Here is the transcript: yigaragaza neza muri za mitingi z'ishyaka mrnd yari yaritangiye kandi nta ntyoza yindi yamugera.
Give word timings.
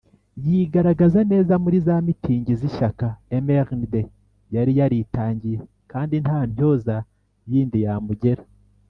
yigaragaza 0.49 1.19
neza 1.31 1.53
muri 1.63 1.77
za 1.87 1.95
mitingi 2.07 2.51
z'ishyaka 2.59 3.07
mrnd 3.43 3.93
yari 4.55 4.71
yaritangiye 4.79 5.57
kandi 5.91 6.15
nta 6.23 6.39
ntyoza 6.49 6.95
yindi 7.51 7.79
yamugera. 7.85 8.43